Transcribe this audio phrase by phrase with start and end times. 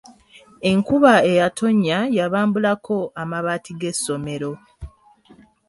[0.69, 4.51] Enkuba eyatonnya yabambulako amabaati g'essomero.